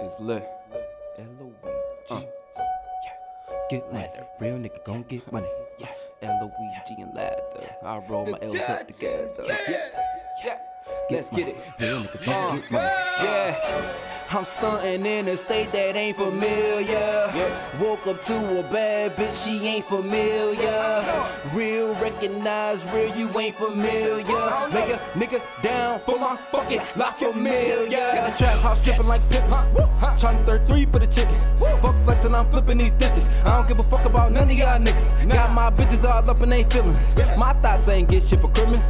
It's 0.00 0.20
lit. 0.20 0.46
L-O-E-G. 1.18 2.14
Uh. 2.14 2.20
Get 3.70 3.90
money. 3.92 4.08
Real 4.38 4.58
nigga 4.58 4.84
gon' 4.84 5.02
get 5.04 5.32
money. 5.32 5.48
Yeah. 5.78 5.88
L-O-E-G 6.22 7.02
and 7.02 7.14
Lather. 7.14 7.74
I 7.82 7.98
roll 8.08 8.26
my 8.26 8.38
L's 8.42 8.60
up 8.60 8.86
together. 8.86 9.44
Yeah. 9.48 9.88
Yeah. 10.44 10.58
Let's 11.10 11.30
get 11.30 11.48
it. 11.48 11.56
Real 11.80 12.02
niggas 12.02 12.24
gon' 12.24 12.60
get 12.60 12.70
money. 12.70 12.86
Yeah. 13.22 14.12
I'm 14.28 14.44
stunting 14.44 15.06
in 15.06 15.28
a 15.28 15.36
state 15.36 15.70
that 15.70 15.94
ain't 15.94 16.16
familiar. 16.16 17.30
Woke 17.80 18.06
up 18.08 18.22
to 18.24 18.60
a 18.60 18.62
bad 18.64 19.14
bitch, 19.14 19.44
she 19.44 19.64
ain't 19.66 19.84
familiar. 19.84 21.24
Real 21.54 21.94
recognize 21.94 22.84
real, 22.92 23.14
you 23.16 23.38
ain't 23.38 23.54
familiar. 23.54 24.24
Lay 24.24 24.92
a 24.92 24.98
nigga 25.14 25.40
down 25.62 26.00
for 26.00 26.18
my 26.18 26.36
fucking 26.50 26.80
lock 26.96 27.20
your 27.20 27.34
million. 27.34 27.90
Got 27.90 28.34
a 28.34 28.36
trap 28.36 28.58
house 28.58 28.80
dripping 28.80 29.06
like 29.06 29.22
Pippin. 29.30 29.50
Tryna 29.50 30.44
third 30.44 30.66
three 30.66 30.86
for 30.86 30.98
the 30.98 31.06
chicken. 31.06 31.34
Fuck 31.80 31.94
flexing, 32.00 32.34
I'm 32.34 32.50
flipping 32.50 32.78
these 32.78 32.92
ditches. 32.92 33.28
I 33.44 33.56
don't 33.56 33.68
give 33.68 33.78
a 33.78 33.84
fuck 33.84 34.04
about 34.04 34.32
none 34.32 34.44
of 34.44 34.50
y'all 34.50 34.78
niggas. 34.78 35.28
Got 35.28 35.54
my 35.54 35.70
bitches 35.70 36.04
all 36.04 36.28
up 36.28 36.40
in 36.40 36.48
they 36.48 36.64
feelings. 36.64 36.98
My 37.38 37.52
thoughts 37.54 37.88
ain't 37.88 38.08
get 38.08 38.24
shit 38.24 38.40
for 38.40 38.48
criminal. 38.48 38.80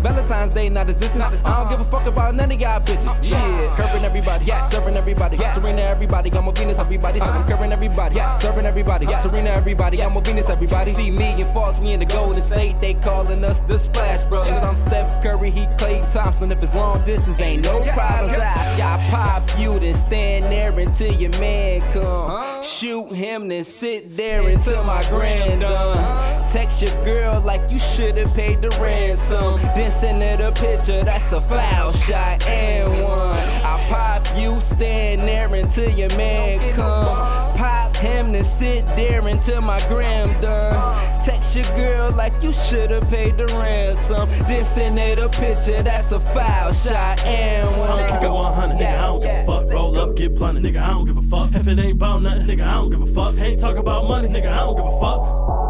Valentine's 0.00 0.54
Day 0.54 0.70
not 0.70 0.88
as 0.88 0.96
distant. 0.96 1.22
I 1.22 1.58
don't 1.58 1.68
give 1.68 1.80
a 1.80 1.84
fuck 1.84 2.06
about 2.06 2.34
none 2.34 2.50
of 2.50 2.58
y'all 2.60 2.80
bitches. 2.80 3.12
Shit, 3.22 3.68
curving 3.76 4.04
everybody, 4.04 4.44
yeah, 4.46 4.64
serving 4.78 4.96
everybody, 4.96 5.36
yeah, 5.36 5.52
Serena 5.52 5.82
everybody, 5.82 6.30
I'm 6.32 6.46
a 6.46 6.52
Venus 6.52 6.78
everybody, 6.78 7.18
so 7.18 7.26
I'm 7.26 7.48
curving 7.48 7.72
everybody, 7.72 8.16
yeah, 8.16 8.34
serving 8.34 8.64
everybody, 8.64 9.06
yeah, 9.06 9.18
Serena 9.18 9.50
everybody, 9.50 10.02
I'm 10.02 10.16
a 10.16 10.20
Venus 10.20 10.48
everybody. 10.48 10.92
See 10.92 11.10
me 11.10 11.42
and 11.42 11.52
false, 11.52 11.80
we 11.80 11.92
in 11.92 11.98
the 11.98 12.06
Golden 12.06 12.42
State, 12.42 12.78
they 12.78 12.94
calling 12.94 13.44
us 13.44 13.62
the 13.62 13.78
Splash 13.78 14.24
Brothers. 14.24 14.56
I'm 14.56 14.76
Steph 14.76 15.20
Curry, 15.22 15.50
he 15.50 15.66
Klay 15.78 16.00
Thompson. 16.12 16.52
If 16.52 16.62
it's 16.62 16.74
long 16.74 17.04
distance, 17.04 17.40
ain't 17.40 17.64
no 17.64 17.82
problems. 17.92 18.38
I, 18.38 18.78
I 18.80 19.10
pop 19.10 19.58
you, 19.58 19.78
then 19.80 19.94
stand 19.94 20.44
there 20.44 20.78
until 20.78 21.12
your 21.12 21.36
man 21.40 21.80
come. 21.92 22.62
Shoot 22.62 23.10
him, 23.12 23.48
then 23.48 23.64
sit 23.64 24.16
there 24.16 24.48
until 24.48 24.84
my 24.84 25.02
grand 25.08 25.62
done. 25.62 26.40
Text 26.52 26.82
your 26.82 27.04
girl 27.04 27.40
like 27.40 27.68
you 27.70 27.78
should've 27.78 28.32
paid 28.34 28.62
the 28.62 28.70
ransom. 28.80 29.60
Then 29.74 29.90
send 30.00 30.22
her 30.22 30.50
the 30.50 30.52
picture, 30.52 31.02
that's 31.02 31.32
a 31.32 31.40
foul 31.40 31.92
shot 31.92 32.46
and 32.46 33.04
one. 33.04 33.57
Pop 33.88 34.22
you, 34.36 34.60
stand 34.60 35.20
there 35.20 35.52
until 35.54 35.90
your 35.90 36.14
man 36.16 36.58
come. 36.74 37.48
Pop 37.56 37.96
him, 37.96 38.32
to 38.32 38.44
sit 38.44 38.86
there 38.88 39.26
until 39.26 39.60
my 39.62 39.78
gram 39.88 40.38
done. 40.40 41.18
Text 41.18 41.56
your 41.56 41.64
girl 41.76 42.10
like 42.12 42.42
you 42.42 42.52
should've 42.52 43.08
paid 43.10 43.36
the 43.36 43.46
ransom. 43.46 44.28
Then 44.46 44.64
send 44.64 44.98
her 44.98 45.14
the 45.16 45.28
picture, 45.28 45.82
that's 45.82 46.12
a 46.12 46.20
foul 46.20 46.72
shot 46.72 47.24
and 47.24 47.68
one. 47.78 48.08
Keep 48.08 48.22
it 48.22 48.30
100, 48.30 48.76
nigga, 48.76 48.98
I 48.98 49.06
don't 49.06 49.20
give 49.20 49.30
a 49.30 49.46
fuck. 49.46 49.72
Roll 49.72 49.98
up, 49.98 50.16
get 50.16 50.34
blunted, 50.34 50.62
nigga, 50.62 50.82
I 50.82 50.90
don't 50.90 51.06
give 51.06 51.16
a 51.16 51.22
fuck. 51.22 51.54
If 51.54 51.66
it 51.66 51.78
ain't 51.78 51.92
about 51.92 52.22
nothing, 52.22 52.46
nigga, 52.46 52.66
I 52.66 52.74
don't 52.74 52.90
give 52.90 53.02
a 53.02 53.06
fuck. 53.06 53.36
Ain't 53.38 53.60
talk 53.60 53.76
about 53.76 54.06
money, 54.06 54.28
nigga, 54.28 54.52
I 54.52 54.58
don't 54.58 54.76
give 54.76 54.86
a 54.86 55.00
fuck. 55.00 55.67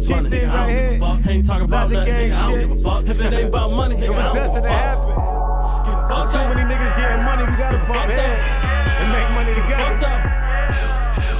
This 0.00 0.10
Roll 0.10 0.18
up, 0.18 0.24
LOG 0.24 0.30
get 0.30 0.30
blunted, 0.30 0.30
thing 0.30 0.48
I 0.50 0.54
right 0.54 0.66
don't 0.66 0.74
give 0.74 0.76
a 0.76 0.90
here. 0.90 0.98
fuck. 1.00 1.26
Ain't 1.30 1.46
talking 1.46 1.64
about 1.64 1.88
the 1.88 1.94
nothing, 1.94 2.12
gang 2.14 2.30
nigga, 2.30 2.34
I 2.34 2.48
don't 2.48 2.58
shit. 2.60 2.68
give 2.68 2.78
a 2.78 2.82
fuck. 2.82 3.08
If 3.08 3.20
it 3.20 3.32
ain't 3.32 3.48
about 3.48 3.70
money, 3.72 3.96
It 4.04 4.10
was 4.10 4.24
don't 4.24 4.34
give 4.34 4.42
a 4.42 4.46
destined 4.46 4.64
to 4.64 4.70
happen. 4.70 6.26
So 6.26 6.38
many 6.48 6.62
niggas 6.74 6.96
getting 6.96 7.24
money, 7.24 7.44
we 7.44 7.56
gotta 7.56 7.78
bump 7.78 8.08
that. 8.08 8.18
heads 8.18 8.52
and 9.00 9.12
make 9.12 9.30
money 9.30 9.54
together. 9.54 9.96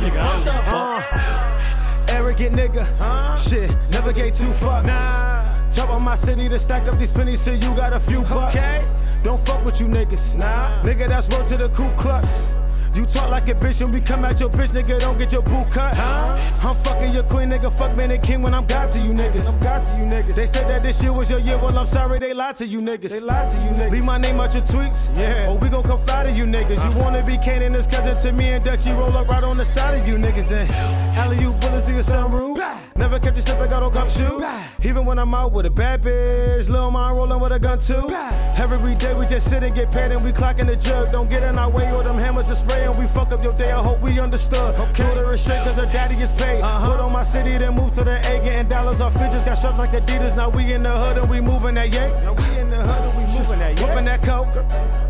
Nigga, 0.00 0.20
I 0.20 0.44
don't 0.44 0.48
a 0.48 0.62
fuck. 0.62 1.12
Uh, 1.12 2.12
arrogant 2.14 2.56
nigga. 2.56 2.86
Huh? 2.98 3.36
shit, 3.36 3.74
never 3.90 4.12
gave 4.12 4.36
two 4.36 4.46
fucks. 4.46 4.86
Nah. 4.86 5.52
Talk 5.70 5.88
about 5.88 6.02
my 6.02 6.16
city 6.16 6.48
to 6.48 6.58
stack 6.58 6.88
up 6.88 6.96
these 6.98 7.10
pennies 7.10 7.44
till 7.44 7.54
you 7.54 7.74
got 7.76 7.92
a 7.92 8.00
few 8.00 8.22
bucks. 8.22 8.56
Okay. 8.56 8.84
Don't 9.22 9.38
fuck 9.44 9.64
with 9.64 9.80
you 9.80 9.86
niggas. 9.86 10.34
Nah. 10.38 10.82
Nigga, 10.82 11.08
that's 11.08 11.28
word 11.28 11.46
to 11.46 11.56
the 11.56 11.68
Ku 11.70 11.86
Klux. 11.96 12.52
You 12.94 13.06
talk 13.06 13.30
like 13.30 13.48
a 13.48 13.54
bitch 13.54 13.80
and 13.82 13.92
we 13.92 14.00
come 14.00 14.24
at 14.24 14.40
your 14.40 14.50
bitch, 14.50 14.70
nigga. 14.70 14.98
Don't 14.98 15.16
get 15.16 15.32
your 15.32 15.42
boot 15.42 15.70
cut. 15.70 15.96
I'm 15.96 16.74
fucking 16.74 17.14
your 17.14 17.22
queen, 17.22 17.50
nigga. 17.50 17.72
Fuck 17.72 17.96
man 17.96 18.10
and 18.10 18.22
king 18.22 18.42
when 18.42 18.52
I'm 18.52 18.66
God 18.66 18.90
to 18.90 19.00
you 19.00 19.12
niggas. 19.12 19.52
I'm 19.52 19.60
God 19.60 19.84
to 19.84 19.96
you 19.96 20.04
niggas. 20.04 20.34
They 20.34 20.46
said 20.46 20.68
that 20.68 20.82
this 20.82 21.00
year 21.02 21.12
was 21.12 21.30
your 21.30 21.40
year. 21.40 21.56
Well, 21.56 21.78
I'm 21.78 21.86
sorry 21.86 22.18
they 22.18 22.34
lied 22.34 22.56
to 22.56 22.66
you 22.66 22.80
niggas. 22.80 23.10
They 23.10 23.20
lied 23.20 23.48
to 23.54 23.62
you 23.62 23.70
niggas. 23.70 23.90
Leave 23.90 24.04
my 24.04 24.16
name 24.16 24.40
out 24.40 24.54
your 24.54 24.64
tweets. 24.64 25.16
Yeah. 25.16 25.48
Or 25.48 25.56
we 25.58 25.68
gon' 25.68 25.84
come 25.84 26.00
fly 26.00 26.24
to 26.24 26.32
you 26.32 26.44
niggas. 26.44 26.70
You 26.70 26.76
uh-huh. 26.76 27.00
wanna 27.00 27.24
be 27.24 27.38
Kanan 27.38 27.74
as 27.74 27.86
cousin 27.86 28.16
to 28.16 28.32
me 28.36 28.50
and 28.50 28.62
Dutchie 28.62 28.96
roll 28.98 29.16
up 29.16 29.28
right 29.28 29.44
on 29.44 29.56
the 29.56 29.64
side 29.64 29.96
of 29.96 30.08
you 30.08 30.16
niggas. 30.16 30.50
And 30.50 30.70
alley 31.16 31.38
you 31.38 31.52
bullets 31.52 31.86
to 31.86 31.92
your 31.92 32.02
sunroof. 32.02 32.49
Never 32.96 33.18
kept 33.18 33.36
your 33.36 33.44
slip, 33.46 33.58
I 33.58 33.66
got 33.68 33.82
on 33.82 33.92
gumshoes. 33.92 34.44
Even 34.84 35.04
when 35.04 35.18
I'm 35.18 35.34
out 35.34 35.52
with 35.52 35.66
a 35.66 35.70
bad 35.70 36.02
bitch, 36.02 36.68
Lil 36.68 36.90
Mine 36.90 37.14
rolling 37.14 37.40
with 37.40 37.52
a 37.52 37.58
gun 37.58 37.78
too. 37.78 38.08
Every 38.56 38.94
day 38.94 39.14
we 39.14 39.26
just 39.26 39.48
sit 39.48 39.62
and 39.62 39.74
get 39.74 39.90
paid 39.92 40.12
and 40.12 40.24
we 40.24 40.32
clocking 40.32 40.66
the 40.66 40.76
jug. 40.76 41.10
Don't 41.10 41.30
get 41.30 41.44
in 41.44 41.58
our 41.58 41.70
way 41.70 41.92
or 41.92 42.02
them 42.02 42.18
hammers 42.18 42.50
are 42.50 42.54
spraying. 42.54 42.96
We 42.98 43.06
fuck 43.06 43.32
up 43.32 43.42
your 43.42 43.52
day. 43.52 43.72
I 43.72 43.82
hope 43.82 44.00
we 44.00 44.18
understood. 44.20 44.78
Okay. 44.78 45.04
Put 45.04 45.18
her 45.18 45.36
straight 45.38 45.64
cause 45.64 45.74
her 45.74 45.90
daddy 45.92 46.16
is 46.16 46.32
paid. 46.32 46.62
Uh-huh. 46.62 46.90
Put 46.90 47.00
on 47.00 47.12
my 47.12 47.22
city, 47.22 47.56
then 47.58 47.74
move 47.74 47.92
to 47.92 48.04
the 48.04 48.18
A, 48.18 48.44
getting 48.44 48.68
dollars 48.68 49.00
off 49.00 49.14
fidgets. 49.14 49.44
Got 49.44 49.58
strapped 49.58 49.78
like 49.78 49.90
Adidas. 49.90 50.36
Now 50.36 50.50
we 50.50 50.72
in 50.72 50.82
the 50.82 50.90
hood 50.90 51.18
and 51.18 51.30
we 51.30 51.40
moving 51.40 51.74
that 51.74 51.92
yay. 51.94 52.12
Now 52.22 52.34
we 52.34 52.58
in 52.58 52.68
the 52.68 52.82
hood 52.82 53.10
and 53.10 53.18
we 53.18 53.38
moving 53.38 53.58
that 53.60 53.78
yay. 53.78 53.86
Whipping 53.86 54.04
that 54.06 54.22
coke. 54.22 54.54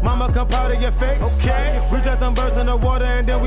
Mama 0.03 0.33
come 0.33 0.49
powder 0.49 0.81
your 0.81 0.93
face. 0.93 1.41
Okay. 1.41 1.81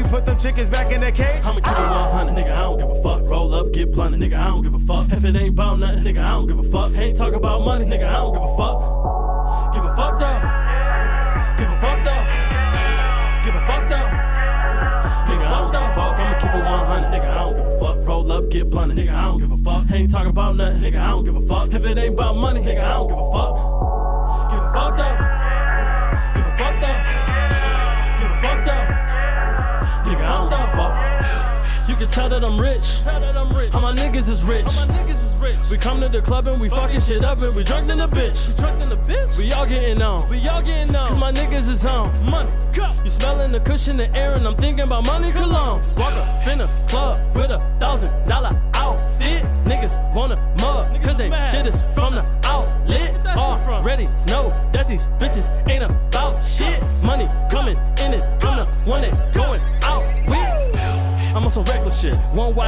We 0.04 0.10
put 0.10 0.26
them 0.26 0.38
chickens 0.38 0.70
back 0.70 0.92
in 0.92 1.00
their 1.00 1.12
cage. 1.12 1.42
I'ma 1.44 1.56
keep 1.56 1.68
it 1.68 1.72
100, 1.72 2.34
nigga. 2.34 2.52
I 2.52 2.62
don't 2.64 2.78
give 2.78 2.90
a 2.90 3.02
fuck. 3.02 3.22
Roll 3.24 3.54
up, 3.54 3.72
get 3.72 3.92
blunted, 3.92 4.20
nigga. 4.20 4.38
I 4.38 4.48
don't 4.48 4.62
give 4.62 4.74
a 4.74 4.80
fuck. 4.80 5.12
If 5.12 5.24
it 5.24 5.36
ain't 5.36 5.50
about 5.50 5.80
nothing, 5.80 6.04
nigga, 6.04 6.20
I 6.24 6.32
don't 6.32 6.48
give 6.48 6.60
a 6.60 6.64
fuck. 6.64 6.96
Ain't 6.96 7.18
talk 7.18 7.34
about 7.34 7.64
money, 7.64 7.86
nigga. 7.86 8.08
I 8.08 8.14
don't 8.14 8.34
give 8.34 8.44
a 8.44 8.58
fuck. 8.58 9.74
Give 9.74 9.86
a 9.86 9.96
fuck 9.96 10.20
though. 10.20 10.40
Give 11.58 11.70
a 11.70 11.80
fuck 11.82 12.04
though. 12.04 12.26
Give 13.46 13.56
a 13.56 13.68
fuck 13.68 13.90
though. 13.90 14.10
Nigga, 15.30 15.46
I 15.46 15.60
don't 15.60 15.72
give 15.72 15.82
a 15.82 15.94
fuck. 15.94 16.20
I'ma 16.20 16.40
keep 16.40 16.54
it 16.54 16.64
100, 16.64 17.12
nigga. 17.12 17.30
I 17.30 17.40
don't 17.40 17.56
give 17.56 17.68
a 17.68 17.80
fuck. 17.80 18.08
Roll 18.08 18.32
up, 18.32 18.50
get 18.50 18.70
blunted, 18.70 18.98
nigga. 18.98 19.14
I 19.14 19.24
don't 19.24 19.40
give 19.40 19.52
a 19.52 19.58
fuck. 19.58 19.92
Ain't 19.92 20.12
talk 20.12 20.28
about 20.28 20.56
nothing, 20.56 20.82
nigga. 20.82 21.00
I 21.00 21.10
don't 21.12 21.24
give 21.24 21.36
a 21.36 21.42
fuck. 21.48 21.74
If 21.74 21.86
it 21.86 21.98
ain't 21.98 22.14
about 22.14 22.36
money, 22.36 22.62
nigga, 22.62 22.84
I 22.84 22.94
don't 22.94 23.08
give 23.08 23.18
a 23.18 23.32
fuck. 23.32 23.83
Can 32.06 32.14
tell 32.14 32.30
that 32.30 32.44
I'm 32.44 32.60
rich. 32.60 33.00
All 33.74 33.82
my 33.82 33.94
niggas 33.94 34.28
is 34.28 34.44
rich. 34.44 34.68
We 35.70 35.78
come 35.78 36.02
to 36.02 36.10
the 36.10 36.22
club 36.22 36.48
and 36.48 36.60
we 36.60 36.70
fucking 36.70 37.02
shit 37.02 37.24
up 37.24 37.42
and 37.42 37.56
we 37.56 37.64
drunk 37.64 37.90
in 37.92 37.98
the 37.98 38.08
bitch. 38.08 38.48
We 38.48 38.54
drunk 38.56 38.84
in 38.84 38.90
the 38.90 38.98
bitch. 38.98 39.38
We 39.38 39.52
all 39.54 39.66
getting 39.66 40.02
on. 40.02 40.28
We 40.30 40.46
all 40.48 40.62
getting 40.62 40.96
on. 40.96 41.10
Cause 41.10 41.18
my 41.18 41.32
niggas 41.32 41.70
is 41.70 41.86
on. 41.86 42.08
Money. 42.30 42.52
You 43.04 43.10
smelling 43.10 43.52
the 43.52 43.60
cushion 43.60 44.00
in 44.00 44.12
the 44.12 44.18
air 44.18 44.34
and 44.34 44.46
I'm 44.46 44.58
thinking 44.58 44.84
about 44.84 45.06
money 45.06 45.32
cologne. 45.32 45.82
Walk 45.98 46.14
up 46.14 46.48
in 46.48 46.62
a 46.62 46.68
club 46.88 47.20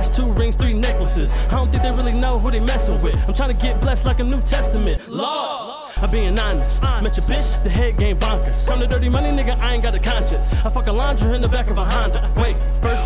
watch, 0.06 0.16
two 0.16 0.32
rings, 0.34 0.56
three 0.56 0.74
necklaces. 0.74 1.32
I 1.48 1.52
don't 1.52 1.70
think 1.70 1.84
they 1.84 1.92
really 1.92 2.14
know 2.14 2.40
who 2.40 2.52
they 2.52 2.60
messing 2.60 3.02
with. 3.02 3.28
I'm 3.28 3.34
trying 3.34 3.54
to 3.54 3.62
get 3.62 3.80
blessed 3.82 4.06
like 4.06 4.20
a 4.20 4.24
New 4.24 4.38
Testament. 4.38 5.08
Lord. 5.10 5.72
I 5.98 6.08
be 6.08 6.26
in 6.26 6.38
honest. 6.38 6.82
Met 6.82 7.18
your 7.18 7.26
bitch, 7.26 7.64
the 7.64 7.70
head 7.70 7.98
game 7.98 8.20
bonkers. 8.20 8.66
Come 8.68 8.80
to 8.80 8.88
dirty 8.88 9.10
money, 9.10 9.30
nigga, 9.30 9.62
I 9.62 9.74
ain't 9.74 9.84
got 9.84 9.96
a 9.96 10.00
conscience. 10.00 10.52
I 10.66 10.70
fuck 10.70 10.88
a 10.88 10.92
laundry 10.92 11.36
in 11.36 11.42
the 11.42 11.48
back 11.48 11.70
of 11.72 11.78
a 11.78 11.86
Honda. 11.86 12.32
Wait, 12.38 12.58
first 12.82 13.05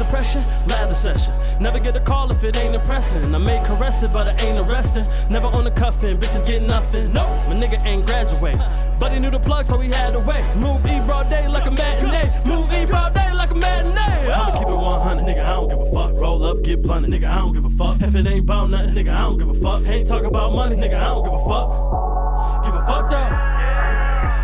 session. 1.00 1.34
Never 1.62 1.80
get 1.80 1.96
a 1.96 2.00
call 2.00 2.30
if 2.32 2.44
it 2.44 2.58
ain't 2.58 2.76
impressing. 2.76 3.34
I 3.34 3.40
may 3.40 3.64
caress 3.66 4.04
it, 4.04 4.12
but 4.12 4.28
I 4.28 4.46
ain't 4.46 4.66
arresting. 4.66 5.06
Never 5.32 5.48
on 5.48 5.64
the 5.64 5.72
cuffin', 5.72 6.18
bitches 6.18 6.46
get 6.46 6.62
nothing. 6.62 7.14
No, 7.14 7.24
my 7.48 7.56
nigga 7.56 7.80
ain't 7.86 8.06
graduate. 8.06 8.58
But 9.00 9.14
he 9.14 9.20
knew 9.20 9.32
the 9.32 9.40
plug, 9.40 9.66
so 9.66 9.80
he 9.80 9.90
had 9.90 10.16
to 10.16 10.22
wait. 10.22 10.44
Move 10.58 10.86
E 10.88 11.00
broad 11.08 11.30
day 11.30 11.48
like 11.48 11.66
a 11.66 11.72
matinee. 11.72 12.28
Move 12.46 12.72
E 12.74 12.86
broad 12.86 13.14
day 13.14 13.32
like 13.34 13.52
a 13.52 13.56
matinee. 13.56 14.10
I'ma 14.30 14.52
keep 14.52 14.68
it 14.68 14.76
100, 14.76 15.24
nigga, 15.24 15.44
I 15.44 15.54
don't 15.56 15.70
give 15.70 15.80
a 15.80 15.92
fuck. 15.92 16.12
Roll 16.14 16.44
up, 16.44 16.62
get 16.64 16.82
blunted, 16.82 17.12
nigga, 17.12 17.30
I 17.30 17.38
don't 17.38 17.54
give 17.54 17.66
a 17.66 17.70
fuck. 17.70 18.02
If 18.02 18.16
it 18.16 18.28
ain't 18.28 18.42
about 18.42 18.70
nothing, 18.70 18.94
nigga, 18.94 19.14
I 19.14 19.22
don't 19.22 19.38
give 19.38 19.50
a 19.50 19.54
fuck. 19.54 19.88
Ain't 19.88 20.08
talk 20.08 20.24
about 20.24 20.54
money, 20.54 20.76
nigga, 20.76 20.96
I 20.96 21.06
don't 21.06 21.24
give 21.24 21.34
a 21.34 21.44
fuck. 21.50 21.70
Give 22.66 22.76
a 22.76 22.84
fuck 22.86 23.10
though. 23.10 23.32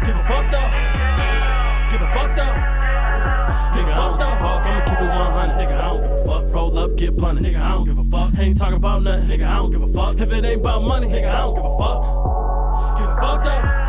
Give 0.06 0.16
a 0.16 0.24
fuck 0.28 0.46
though. 0.52 0.72
Give 1.92 2.02
a 2.02 2.10
fuck 2.16 2.36
though. 2.36 2.56
Nigga, 3.76 3.92
I 3.92 3.96
don't 4.08 4.18
give 4.18 4.28
a 4.28 4.38
fuck. 4.40 4.55
Get 7.06 7.18
nigga, 7.18 7.62
I 7.62 7.72
don't 7.74 7.86
give 7.86 7.98
a 7.98 8.04
fuck. 8.04 8.38
Ain't 8.40 8.58
talk 8.58 8.74
about 8.74 9.04
nothing, 9.04 9.30
nigga, 9.30 9.48
I 9.48 9.58
don't 9.58 9.72
give 9.72 9.82
a 9.82 9.94
fuck. 9.94 10.20
If 10.20 10.32
it 10.32 10.44
ain't 10.44 10.62
about 10.62 10.84
money, 10.84 11.08
nigga, 11.08 11.30
I 11.30 11.38
don't 11.40 11.56
give 11.56 11.66
a 11.66 11.78
fuck. 11.78 12.98
Give 12.98 13.10
a 13.10 13.16
fuck. 13.16 13.85